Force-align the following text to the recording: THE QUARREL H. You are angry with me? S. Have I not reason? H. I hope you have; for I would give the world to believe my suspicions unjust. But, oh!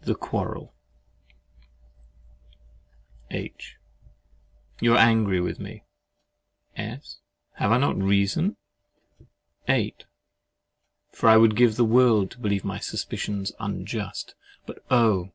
THE 0.00 0.14
QUARREL 0.14 0.72
H. 3.30 3.76
You 4.80 4.94
are 4.94 4.96
angry 4.96 5.42
with 5.42 5.60
me? 5.60 5.84
S. 6.74 7.18
Have 7.56 7.70
I 7.70 7.76
not 7.76 7.98
reason? 7.98 8.56
H. 9.68 9.68
I 9.68 9.72
hope 9.74 9.90
you 9.90 9.92
have; 11.10 11.18
for 11.18 11.28
I 11.28 11.36
would 11.36 11.54
give 11.54 11.76
the 11.76 11.84
world 11.84 12.30
to 12.30 12.38
believe 12.40 12.64
my 12.64 12.78
suspicions 12.78 13.52
unjust. 13.60 14.34
But, 14.64 14.78
oh! 14.90 15.32